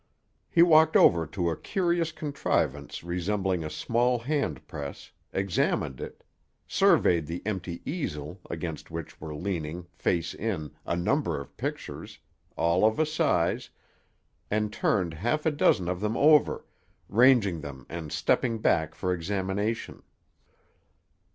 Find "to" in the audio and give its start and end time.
1.27-1.51